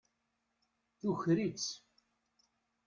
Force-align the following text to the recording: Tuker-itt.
Tuker-itt. 0.99 1.67